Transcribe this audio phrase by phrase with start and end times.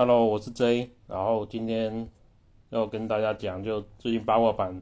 [0.00, 2.08] Hello，我是 J，然后今天
[2.70, 4.80] 要跟大家讲，就最近八卦版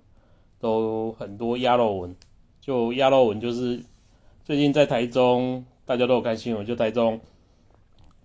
[0.60, 2.14] 都很多鸭肉文，
[2.60, 3.82] 就鸭肉文就是
[4.44, 7.20] 最近在台中，大家都有看新闻，就台中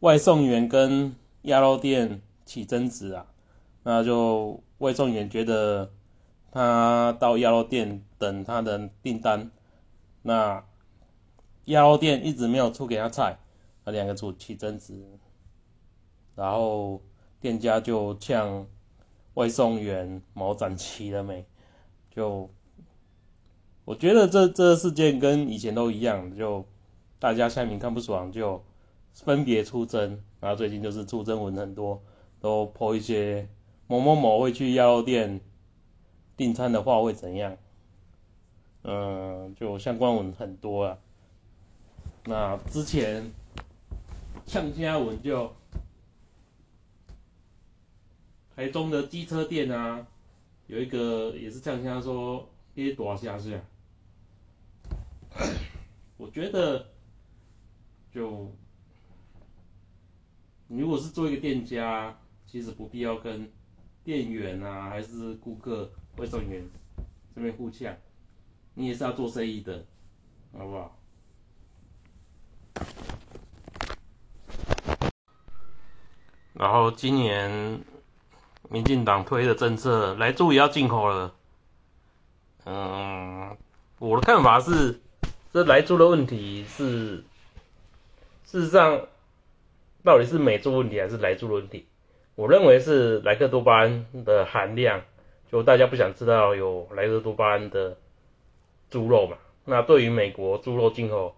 [0.01, 3.25] 外送员跟鸭肉店起争执啊，
[3.81, 5.91] 那就外送员觉得
[6.51, 9.49] 他到鸭肉店等他的订单，
[10.21, 10.63] 那
[11.65, 13.39] 鸭肉店一直没有出给他菜，
[13.83, 15.03] 那两个组起争执。
[16.35, 17.01] 然后
[17.39, 18.65] 店家就呛
[19.35, 21.45] 外送员毛展齐了没？
[22.09, 22.49] 就
[23.85, 26.65] 我觉得这这事件跟以前都一样，就
[27.19, 28.63] 大家下面看不爽就
[29.13, 32.01] 分别出征，然后最近就是出征文很多，
[32.39, 33.47] 都抛一些
[33.87, 35.41] 某某某会去药店
[36.37, 37.57] 订餐的话会怎样？
[38.83, 40.97] 嗯，就相关文很多啊。
[42.25, 43.31] 那之前
[44.45, 45.51] 呛家文就。
[48.55, 50.05] 台中的机车店啊，
[50.67, 53.59] 有一个也是这样，他说跌多下去。
[56.17, 56.85] 我觉得，
[58.13, 58.55] 就
[60.67, 63.51] 你如果是做一个店家，其实不必要跟
[64.03, 66.63] 店员啊，还是顾客、外送员
[67.33, 67.97] 这边互呛，
[68.75, 69.83] 你也是要做生意的，
[70.55, 70.99] 好不好？
[76.53, 77.83] 然后今年。
[78.73, 81.35] 民进党推的政策，来猪也要进口了。
[82.65, 83.55] 嗯，
[83.99, 84.99] 我的看法是，
[85.51, 87.23] 这来猪的问题是，
[88.43, 88.99] 事实上，
[90.03, 91.85] 到底是美猪问题还是来猪的问题？
[92.33, 95.03] 我认为是莱克多巴胺的含量，
[95.51, 97.95] 就大家不想知道有莱克多巴胺的
[98.89, 99.37] 猪肉嘛。
[99.65, 101.35] 那对于美国猪肉进口，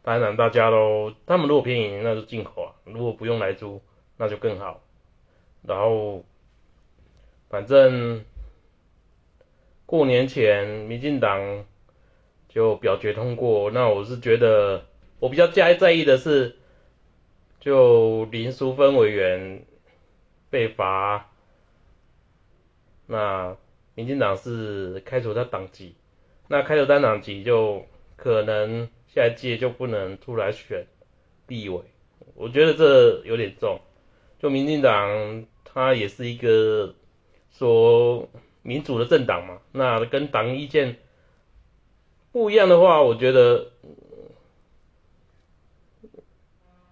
[0.00, 3.82] 当然大家都，他们如果便宜那就进口啊，如果不用来猪
[4.16, 4.80] 那就更好。
[5.60, 6.24] 然后。
[7.52, 8.24] 反正
[9.84, 11.66] 过年前，民进党
[12.48, 13.70] 就表决通过。
[13.70, 14.86] 那我是觉得，
[15.18, 16.56] 我比较在在意的是，
[17.60, 19.66] 就林淑芬委员
[20.48, 21.30] 被罚，
[23.06, 23.54] 那
[23.94, 25.94] 民进党是开除他党籍，
[26.48, 27.84] 那开除他党籍就
[28.16, 30.86] 可能下一届就不能出来选
[31.48, 31.82] 立委。
[32.34, 33.78] 我觉得这有点重。
[34.38, 36.94] 就民进党，他也是一个。
[37.52, 38.28] 说
[38.62, 40.96] 民主的政党嘛，那跟党意见
[42.32, 43.70] 不一样的话，我觉得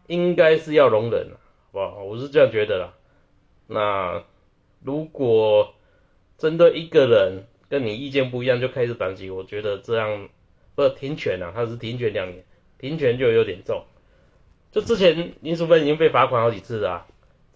[0.07, 2.03] 应该是要容忍，好不好？
[2.05, 2.95] 我是这样觉得啦。
[3.67, 4.25] 那
[4.83, 5.75] 如果
[6.37, 10.29] 针对一个人跟你意见不一样就开始反击，我觉得这样
[10.75, 12.45] 不是停权啊，他是停权两年，
[12.79, 13.85] 停权就有点重。
[14.73, 17.07] 就之前林淑芬已经被罚款好几次了。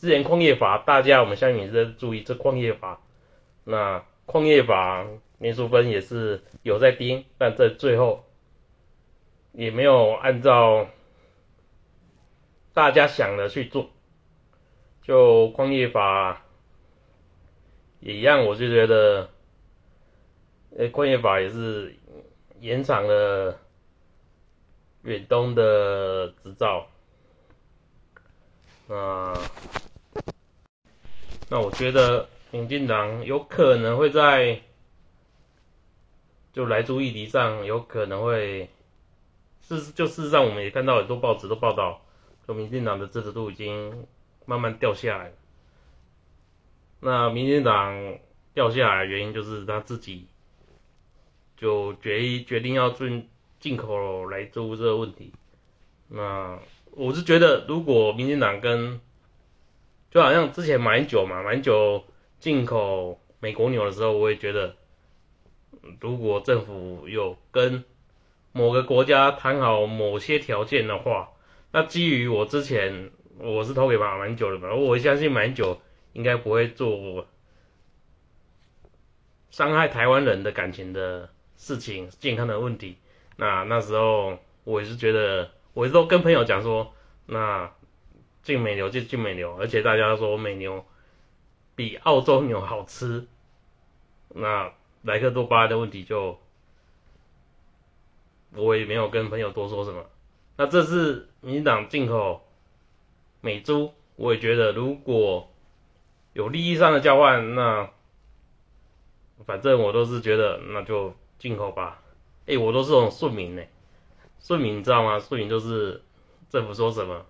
[0.05, 3.01] 之前矿业法，大家我们相信也是在注意这矿业法。
[3.65, 5.07] 那矿业法
[5.39, 8.23] 林淑芬也是有在盯，但在最后
[9.53, 10.89] 也没有按照
[12.75, 13.89] 大家想的去做。
[15.01, 16.43] 就矿业法
[18.01, 19.31] 也一样，我就觉得，
[20.77, 21.97] 呃，矿业法也是
[22.61, 23.59] 延长了
[25.01, 26.89] 远东的执照。
[28.89, 29.33] 啊。
[31.55, 34.61] 那我觉得民进党有可能会在
[36.53, 38.69] 就来租议题上有可能会
[39.61, 42.01] 事就事实上我们也看到很多报纸都报道，
[42.45, 44.05] 说民进党的支持度已经
[44.47, 45.35] 慢慢掉下来了。
[46.99, 48.19] 那民进党
[48.53, 50.27] 掉下来原因就是他自己
[51.57, 53.29] 就决决定要进
[53.61, 55.33] 进口来租这个问题。
[56.09, 56.59] 那
[56.91, 59.01] 我是觉得如果民进党跟
[60.15, 62.05] 就好像之前买酒嘛，买酒
[62.39, 64.77] 进口美国牛的时候，我也觉得，
[66.01, 67.83] 如果政府有跟
[68.53, 71.31] 某个国家谈好某些条件的话，
[71.73, 73.11] 那基于我之前
[73.41, 75.81] 我是投给马蛮久的嘛，我相信蛮久
[76.13, 77.27] 应该不会做
[79.51, 82.99] 伤害台湾人的感情的事情、健康的问题。
[83.37, 86.95] 那那时候我也是觉得，我都跟朋友讲说，
[87.27, 87.73] 那。
[88.45, 90.85] 进美牛就进美牛，而且大家说美牛
[91.75, 93.27] 比澳洲牛好吃，
[94.29, 94.71] 那
[95.03, 96.39] 莱克多巴胺的问题就
[98.53, 100.05] 我也没有跟朋友多说什么。
[100.57, 102.47] 那这次民进党进口
[103.41, 105.51] 美猪，我也觉得如果
[106.35, 107.91] 有利益上的交换，那
[109.47, 112.03] 反正我都是觉得那就进口吧。
[112.47, 113.63] 哎，我都是种顺民呢，
[114.39, 115.19] 顺民你知道吗？
[115.19, 116.03] 顺民就是
[116.51, 117.25] 政府说什么。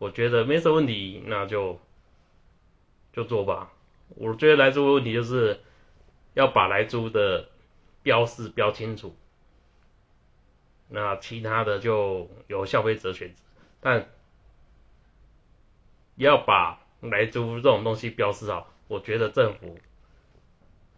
[0.00, 1.78] 我觉得没什么问题，那就
[3.12, 3.70] 就做吧。
[4.16, 5.60] 我觉得来租的问题就是
[6.32, 7.50] 要把来租的
[8.02, 9.14] 标示标清楚，
[10.88, 13.42] 那其他的就由消费者选择，
[13.80, 14.08] 但
[16.16, 19.78] 要把来租这种东西标示好，我觉得政府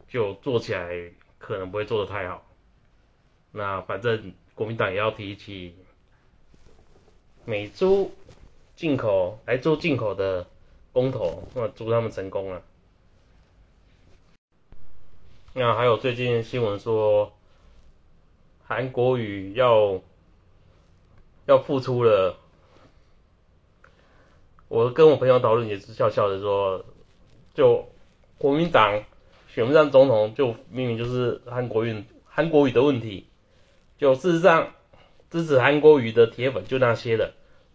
[0.06, 2.46] 就做起来可能不会做得太好。
[3.50, 5.74] 那反正国民党也要提起
[7.44, 8.14] 美租
[8.82, 10.44] 进口来做进口的
[10.92, 12.62] 公投，那祝他们成功了。
[15.54, 17.32] 那还有最近新闻说，
[18.64, 20.00] 韩国语要
[21.46, 22.36] 要复出了。
[24.66, 26.84] 我跟我朋友讨论也是笑笑的说，
[27.54, 27.88] 就
[28.36, 29.04] 国民党
[29.46, 33.28] 选不上总统，就明明就是韩国语韩国语的问题。
[33.96, 34.72] 就事实上，
[35.30, 37.32] 支持韩国语的铁粉就那些了，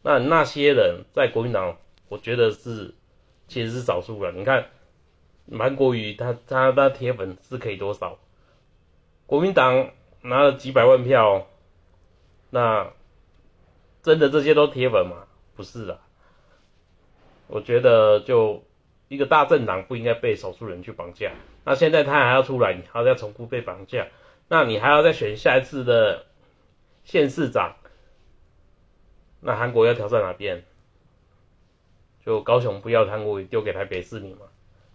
[0.08, 1.76] 那那些人在国民党，
[2.08, 2.94] 我觉得是
[3.50, 4.32] 其实是少数了。
[4.32, 4.68] 你看
[5.52, 8.18] 韩国瑜他他他铁粉是可以多少？
[9.26, 11.48] 国民党拿了几百万票，
[12.50, 12.94] 那
[14.02, 15.28] 真的这些都铁粉吗？
[15.58, 16.00] 不是啊。
[17.48, 18.64] 我觉得就
[19.10, 21.34] 一个大政党不应该被少数人去绑架。
[21.66, 24.08] 那现在他还要出来，你还要再重复被绑架。
[24.48, 26.28] 那你还要再选下一次的
[27.04, 27.76] 县市长，
[29.40, 30.64] 那韩国要挑战哪边？
[32.26, 34.48] 就高雄不要韩国丢给台北市民嘛？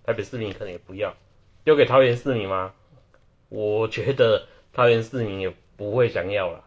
[0.05, 1.17] 台北市民可能也不要，
[1.65, 2.75] 丢给桃园市民吗？
[3.49, 6.65] 我觉得桃园市民也不会想要了。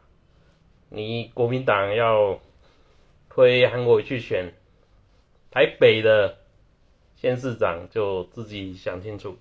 [0.90, 2.40] 你国民党要
[3.30, 4.54] 推韩国去选
[5.52, 6.38] 台北的
[7.16, 9.38] 县市长，就自己想清楚。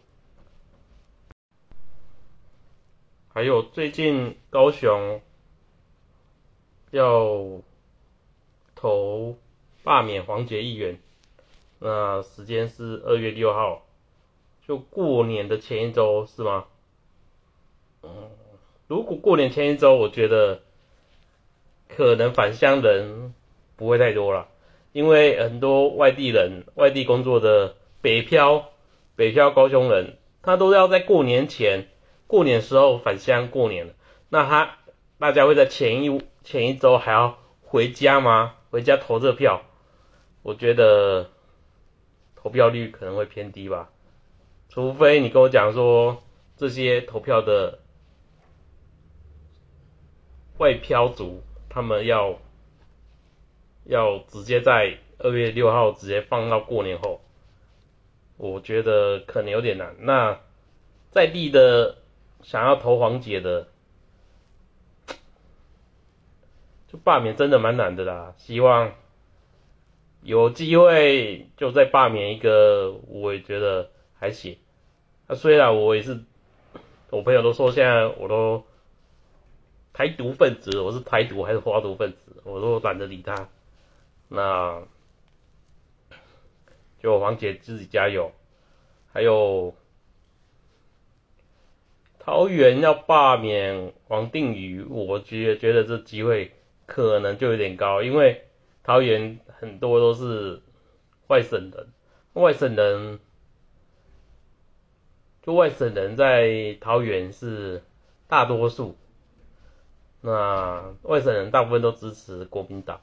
[3.28, 5.20] 还有最近高雄
[6.90, 7.62] 要
[8.84, 9.38] 投
[9.82, 10.98] 罢免黄杰议员，
[11.78, 13.86] 那时间是二月六号，
[14.69, 16.66] 就过年的前一周是吗？
[18.02, 18.10] 嗯，
[18.86, 20.60] 如果过年前一周，我觉得
[21.88, 23.32] 可能返乡人
[23.76, 24.48] 不会太多了，
[24.92, 28.69] 因为很多外地人、外地工作的北漂、
[29.16, 31.88] 北漂高雄人，他都要在过年前。
[32.26, 33.94] 过年时候返乡过年，
[34.28, 34.76] 那他
[35.19, 38.56] 大家会在前一前一周还要回家吗？
[38.75, 39.62] 回家投这票，
[40.43, 41.31] 我觉得
[42.35, 43.88] 投票率可能会偏低吧。
[44.69, 46.25] 除非你跟我讲说
[46.56, 47.79] 这些投票的
[50.59, 52.41] 外漂族，他们要
[53.85, 57.20] 要直接在二月六号直接放到过年后，
[58.37, 59.94] 我觉得可能有点难。
[60.00, 60.41] 那
[61.12, 61.99] 在地的。
[62.43, 63.69] 想要投黄姐的，
[67.02, 68.35] 罢免真的蛮难的啦。
[68.37, 68.93] 希望
[70.23, 74.58] 有机会就再罢免一个，我也觉得还行。
[75.26, 76.20] 那虽然我也是，
[77.11, 78.64] 我朋友都说现在我都
[79.93, 83.49] 台独分子，我是台独还是花独分子，我都懒得理他。
[84.29, 84.82] 那
[87.02, 88.32] 就黄姐自己加油，
[89.12, 89.75] 还有。
[92.26, 96.55] 桃园要罢免王定宇，我觉觉得这机会
[96.86, 98.44] 可能就有点高，因为
[98.82, 100.60] 桃园很多都是
[101.26, 101.88] 外省人，
[102.34, 103.19] 外省人
[105.43, 107.82] 就外省人在桃园是
[108.26, 108.96] 大多数，
[110.20, 113.00] 那外省人大部分都支持国民党，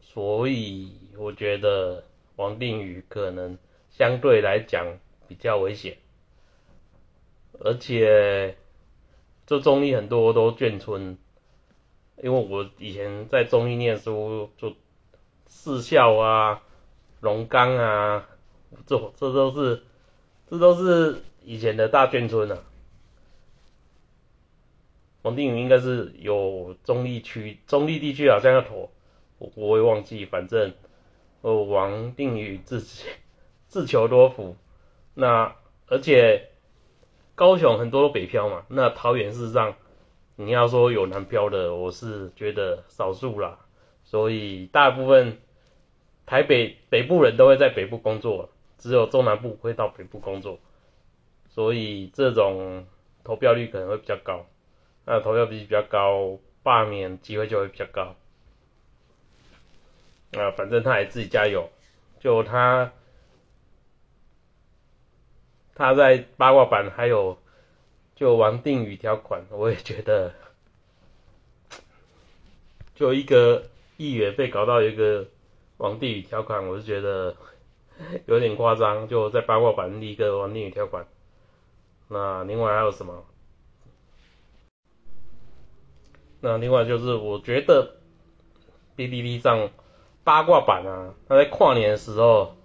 [0.00, 2.04] 所以我觉得
[2.36, 3.58] 王定宇可能
[3.90, 5.98] 相对来讲比较危险。
[7.58, 8.56] 而且，
[9.46, 11.16] 这中立很多都眷村，
[12.22, 14.74] 因为我以前在中立念书，就
[15.46, 16.62] 四校啊、
[17.20, 18.28] 龙岗啊，
[18.86, 19.82] 这这都是
[20.50, 22.58] 这都是以前的大眷村啊。
[25.22, 28.90] 王定宇应该是有中立区，中立地区好像要投，
[29.38, 30.72] 我我会忘记，反正
[31.42, 33.04] 呃，王定宇自己
[33.68, 34.56] 自求多福，
[35.14, 35.54] 那
[35.86, 36.50] 而且。
[37.38, 39.74] 高雄很多北漂嘛，那桃园事实上
[40.36, 43.58] 你要说有南漂的，我是觉得少数啦，
[44.04, 45.38] 所以大部分
[46.26, 50.58] 台北北部人都会在北部工作，只有中南部会到北部工作，
[51.48, 52.86] 所以这种
[53.24, 54.46] 投票率可能会比较高，
[55.04, 58.14] 那投票率比较高，罢免机会就会比较高，
[60.32, 61.68] 啊，反正他也自己加油，
[62.20, 62.92] 就他。
[65.78, 67.36] 他在八卦版还有
[68.16, 70.32] 就王定宇条款，我也觉得，
[72.94, 73.64] 就一个
[73.98, 75.26] 议员被搞到一个
[75.76, 77.36] 王定宇条款，我是觉得
[78.24, 81.06] 有点夸张，就在八卦版立一个王定宇条款。
[82.08, 83.26] 那另外还有什么？
[86.40, 87.96] 那另外就是我觉得
[88.94, 89.68] B B B 上
[90.24, 92.56] 八卦版啊，他在跨年的时候，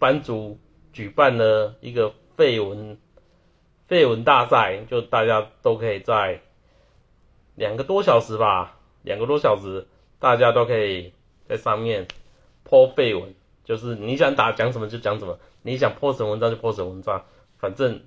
[0.00, 0.58] 版主
[0.92, 2.98] 举办了一个绯闻
[3.90, 6.40] 绯闻大赛，就大家都可以在
[7.56, 9.86] 两个多小时吧，两个多小时，
[10.18, 11.12] 大家都可以
[11.46, 12.08] 在上面
[12.62, 17.26] 泼绯闻，就是你想打讲什么就讲什么，你想泼什么文章就泼什么文章，
[17.58, 18.00] 反正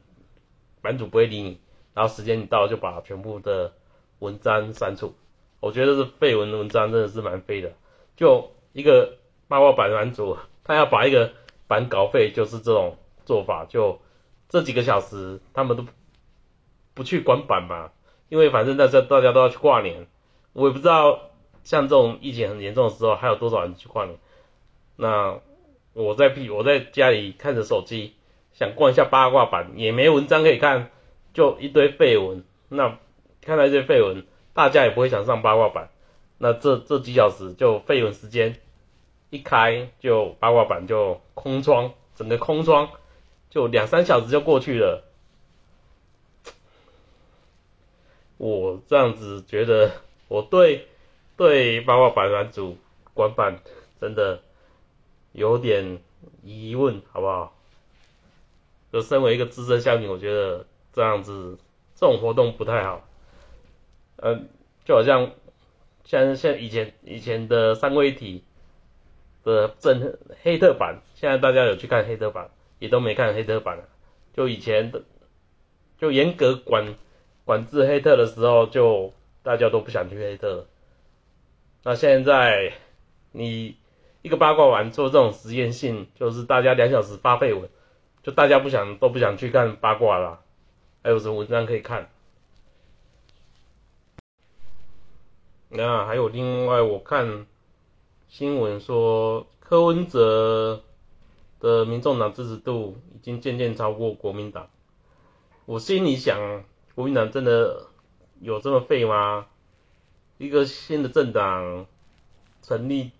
[0.81, 1.59] 版主不会理你，
[1.93, 3.73] 然后时间一到就把全部的。
[4.19, 5.13] 文章删除，
[5.59, 7.73] 我觉得是废文文章真的是蛮废的。
[8.15, 9.17] 就一个
[9.49, 11.33] 八卦版版主，他要把一个
[11.67, 13.65] 版稿废，就是这种做法。
[13.65, 13.99] 就
[14.53, 15.83] 这几个小时，他们都
[16.93, 17.89] 不去管板嘛，
[18.29, 20.05] 因为反正大家大家都要去跨年。
[20.53, 21.31] 我也不知道
[21.63, 24.15] 像这种疫情很严重的时候，还有多少人去跨年。
[24.95, 25.39] 那
[25.93, 28.13] 我在屁我在家里看着手机，
[28.53, 30.91] 想逛一下八卦版，也没文章可以看，
[31.33, 32.45] 就一堆废文。
[32.69, 32.97] 那。
[33.45, 35.89] 看到一些绯闻，大家也不会想上八卦版。
[36.37, 38.55] 那这这几小时就绯闻时间
[39.31, 42.89] 一开，就八卦版就空窗，整个空窗
[43.53, 45.03] 就两三小时就过去了。
[48.37, 49.91] 我这样子觉得，
[50.27, 50.87] 我对
[51.37, 52.77] 对八卦版版主
[53.13, 53.59] 官版
[54.01, 54.41] 真的
[55.33, 55.99] 有点
[56.41, 57.55] 疑问，好不好？
[58.91, 61.59] 就身为一个资深虾米，我觉得这样子
[61.93, 63.07] 这种活动不太好。
[64.15, 64.49] 嗯，
[64.83, 65.31] 就好像
[66.05, 68.43] 像像以前以前的三位一体
[69.43, 72.49] 的正黑特版，现在大家有去看黑特版，
[72.83, 73.85] 也都没看黑特版了。
[74.33, 75.03] 就以前的，
[75.97, 76.95] 就严格管
[77.45, 80.67] 管制黑特的时候，就大家都不想去黑特。
[81.81, 82.73] 那现在
[83.31, 83.77] 你
[84.21, 87.69] 一个八卦丸做这种实验性，就是大家两小时发绯闻，
[88.21, 90.41] 就大家不想都不想去看八卦了，
[91.01, 92.09] 还有什么文章可以看？
[95.69, 97.45] 那还有另外，我看
[98.27, 100.83] 新闻说，柯文哲
[101.63, 104.69] 的民众党支持度已经渐渐超过国民党。
[105.65, 107.87] 我心里想，国民党真的
[108.41, 109.47] 有这么废吗？
[110.37, 111.85] 一个新的政党
[112.61, 113.11] 成立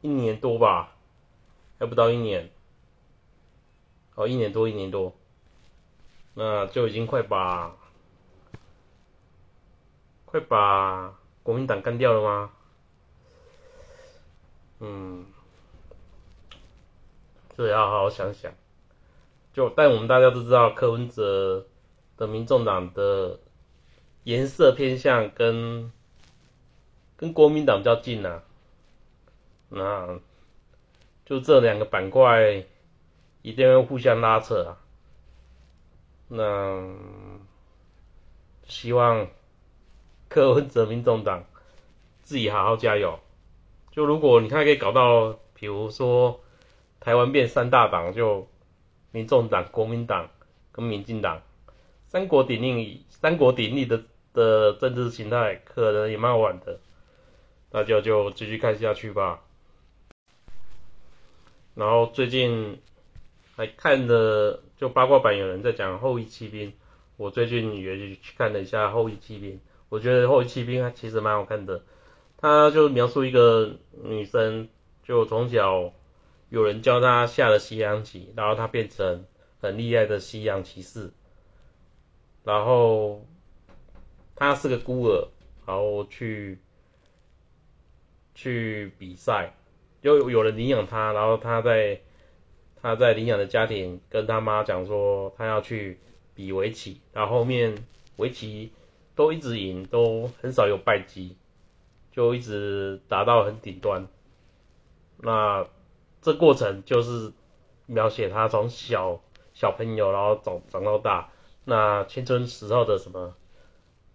[0.00, 0.96] 一年多吧，
[1.78, 2.50] 还不到一年，
[4.16, 5.14] 哦，一年多，一年多，
[6.34, 7.76] 那就已经快把，
[10.24, 11.14] 快把。
[11.44, 12.50] 国民党干掉了吗？
[14.80, 15.24] 嗯，
[17.56, 18.52] 这要好好想想。
[19.52, 21.66] 就但我们大家都知道，柯文哲
[22.16, 23.38] 的民众党的
[24.24, 25.90] 颜色偏向跟
[27.16, 28.42] 跟国民党比较近啊，
[29.70, 30.20] 那
[31.24, 32.64] 就这两个板块
[33.42, 34.76] 一定会互相拉扯啊。
[36.28, 36.94] 那
[38.66, 39.26] 希望。
[40.28, 41.44] 柯文哲民众党
[42.24, 43.20] 自己好好加油。
[43.92, 46.40] 就如果你看可以搞到，比如说
[47.06, 48.48] 台湾变三大党，就
[49.12, 50.28] 民众党、国民党
[50.72, 51.40] 跟民进党
[52.04, 54.02] 三国鼎立，三国鼎立的
[54.34, 56.80] 的政治形态可能也蛮好玩的。
[57.70, 59.44] 大家就继续看下去吧。
[61.76, 62.80] 然后最近
[63.54, 66.72] 还看的就八卦版有人在讲后羿骑兵，
[67.16, 69.60] 我最近也去看了一下后羿骑兵。
[69.90, 71.84] 我觉得《后羿骑兵》其实蛮好看的，
[72.36, 74.68] 他就描述一个女生，
[75.04, 75.92] 就从小
[76.48, 79.24] 有人教他下了西洋棋，然后他变成
[79.60, 81.10] 很厉害的西洋骑士，
[82.44, 83.24] 然后
[84.34, 85.28] 他是个孤儿，
[85.66, 86.58] 然后去
[88.34, 89.54] 去比赛，
[90.02, 92.00] 又有人领养他，然后他在
[92.80, 95.98] 他在领养的家庭跟他妈讲说，他要去
[96.34, 97.74] 比围棋，然后后面
[98.16, 98.72] 围棋。
[99.16, 101.38] 都一直赢，都很少有败绩，
[102.12, 104.06] 就一直打到很顶端。
[105.16, 105.66] 那
[106.26, 107.32] 这过程就是
[107.86, 109.20] 描写他从小
[109.54, 111.30] 小朋友，然后长长到大，
[111.64, 113.32] 那青春时候的什么，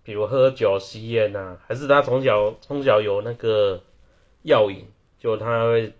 [0.03, 3.81] 比如喝酒吸烟呐，还是他从小从小有那个
[4.41, 4.87] 药瘾，
[5.19, 5.93] 就他会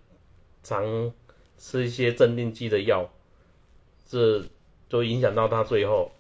[0.64, 1.14] 常
[1.58, 3.10] 吃一些镇定剂的药，
[4.06, 4.44] 这
[4.90, 6.12] 就影响到他最后。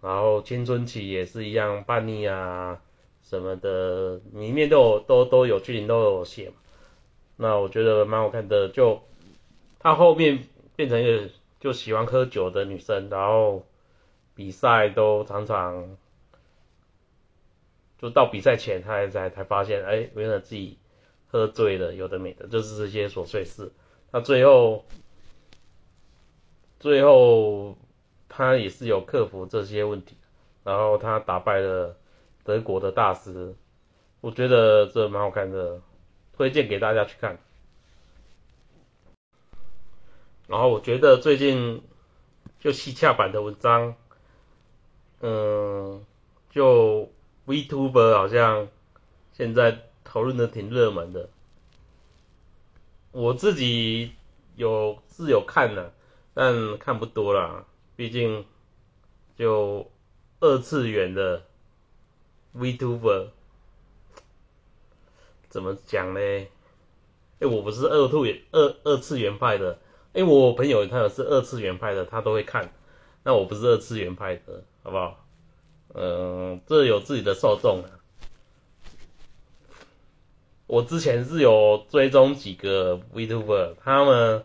[0.00, 2.80] 然后青春期也是一样叛逆啊
[3.24, 6.54] 什么的，里面都有都都有剧情都有写嘛。
[7.42, 9.02] 那我觉得蛮好看的，就
[9.80, 10.44] 他后面
[10.76, 13.66] 变成一个就喜欢喝酒的女生，然后
[14.36, 15.96] 比赛都常常
[17.98, 20.78] 就到比赛前，他才才发现，哎，原来自己
[21.26, 23.72] 喝醉了，有的没的，就是这些琐碎事。
[24.12, 24.84] 他最后
[26.78, 27.76] 最后
[28.28, 30.16] 他也是有克服这些问题，
[30.62, 31.96] 然后他打败了
[32.44, 33.52] 德国的大师，
[34.20, 35.80] 我觉得这蛮好看的，
[36.42, 37.38] 推荐给大家去看。
[40.48, 41.80] 然后我觉得最近
[42.58, 43.94] 就西洽版的文章，
[45.20, 46.04] 嗯，
[46.50, 47.08] 就
[47.46, 48.66] Vtuber 好像
[49.32, 51.28] 现在讨论的挺热门的，
[53.12, 54.10] 我自己
[54.56, 55.92] 有是有看的，
[56.34, 58.44] 但看不多啦，毕竟
[59.36, 59.88] 就
[60.40, 61.44] 二次元的
[62.56, 63.28] Vtuber
[65.52, 66.20] 怎么讲呢？
[67.40, 69.78] 哎，我不是二兔二二次元派的。
[70.14, 72.72] 哎，我朋友他有是二次元派的，他都会看。
[73.22, 75.26] 那我不是二次元派的，好不好？
[75.94, 78.00] 嗯，这有自己的受众啊。
[80.66, 84.42] 我之前是有追踪几个 Vtuber，他们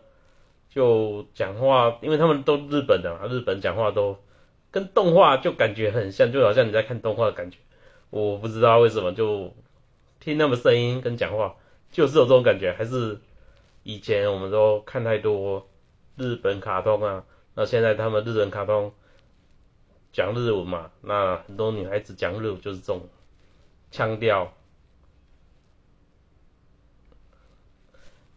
[0.68, 4.18] 就讲话，因为他们都日本的嘛，日本讲话都
[4.70, 7.56] 跟动画就感觉很像，就好像你在看动画的感觉。
[8.10, 9.54] 我不知道为什么，就
[10.28, 11.56] 听他们声音跟讲话，
[11.90, 13.18] 就是有这种感觉，还是。
[13.82, 15.66] 以前我们都看太多
[16.16, 18.92] 日本卡通啊，那现在他们日本卡通
[20.12, 23.08] 讲日文嘛，那很多女孩子讲日文就是这种
[23.90, 24.52] 腔调，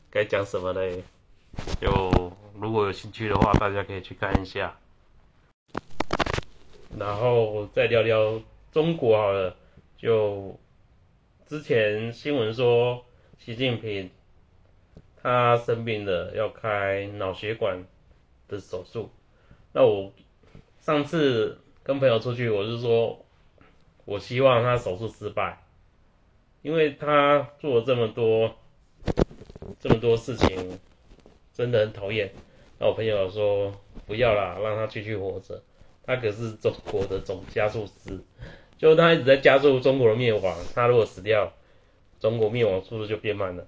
[0.10, 1.04] 该讲什么嘞？
[1.82, 4.78] 就如果有兴趣的话，大家可以去看一下。
[6.98, 9.54] 然后再聊聊中国好了，
[9.98, 10.58] 就
[11.52, 13.04] 之前新闻说
[13.38, 14.10] 习近平。
[15.22, 17.84] 他生病了，要开脑血管
[18.48, 19.10] 的手术。
[19.74, 20.14] 那我
[20.80, 23.26] 上次跟朋友出去，我是说，
[24.06, 25.62] 我希望他手术失败，
[26.62, 28.56] 因为他做了这么多
[29.78, 30.80] 这么多事情，
[31.52, 32.32] 真的很讨厌。
[32.80, 33.74] 那我朋友说，
[34.08, 35.62] 不要啦，让他继续活着。
[36.06, 38.18] 他可是中国的总加速师，
[38.82, 40.58] 就他一直在加速中国的灭亡。
[40.74, 41.54] 他如果死掉，
[42.20, 43.68] 中国灭亡速度就变慢了。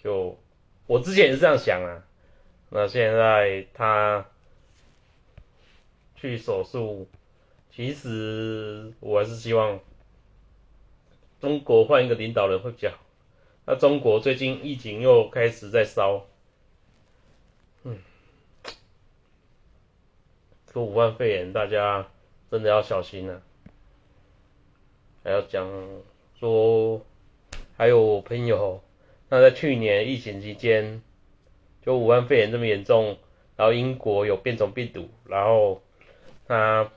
[0.00, 0.38] 就
[0.86, 2.04] 我之前也是这样想啊，
[2.68, 4.24] 那现在他
[6.14, 7.08] 去手术，
[7.74, 9.80] 其实我还是希望
[11.40, 12.98] 中国换一个领导人会比较好。
[13.66, 16.26] 那中国最近疫情又开始在烧，
[17.82, 17.98] 嗯，
[20.72, 22.06] 这武汉肺炎大家
[22.52, 23.42] 真的要小心了。
[25.22, 25.68] 还要讲
[26.38, 27.04] 说，
[27.76, 28.82] 还有我朋友。
[29.28, 31.02] 那在去年疫情期间，
[31.82, 33.18] 就武汉肺炎这么严重，
[33.56, 35.82] 然后英国有变种病毒，然后
[36.46, 36.90] 他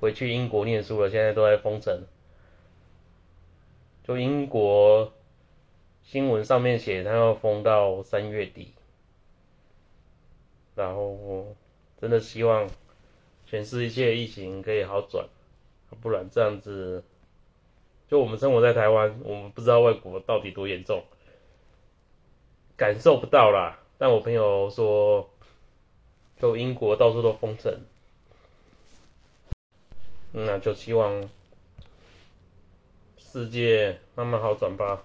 [0.00, 2.06] 回去英国念书了，现在都在封城。
[4.02, 5.12] 就英国
[6.02, 8.74] 新闻上面写，他要封到三月底，
[10.74, 11.56] 然后我
[11.98, 12.68] 真的希望
[13.46, 15.26] 全世界疫情可以好转，
[16.00, 17.04] 不然这样子。
[18.06, 21.02] 就我们生活在台湾，我们不知道外国到底多严重，
[22.76, 23.78] 感受不到啦。
[23.96, 25.30] 但我朋友说，
[26.38, 27.80] 就英国到处都封城，
[30.32, 31.30] 那就希望
[33.16, 35.02] 世界慢慢好转吧。